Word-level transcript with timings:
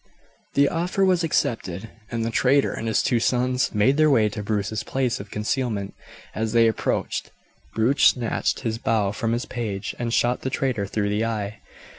The 0.55 0.67
offer 0.67 1.05
was 1.05 1.23
accepted, 1.23 1.91
and 2.09 2.25
the 2.25 2.31
traitor 2.31 2.73
and 2.73 2.87
his 2.87 3.03
two 3.03 3.19
sons 3.19 3.71
made 3.71 3.97
their 3.97 4.09
way 4.09 4.29
to 4.29 4.41
Bruce's 4.41 4.83
place 4.83 5.19
of 5.19 5.29
concealment. 5.29 5.93
As 6.33 6.53
they 6.53 6.67
approached, 6.67 7.29
Bruce 7.75 8.05
snatched 8.05 8.61
his 8.61 8.79
bow 8.79 9.11
from 9.11 9.31
his 9.31 9.45
page 9.45 9.93
and 9.99 10.11
shot 10.11 10.41
the 10.41 10.49
traitor 10.49 10.87
through 10.87 11.09
the 11.09 11.23
eye. 11.25 11.59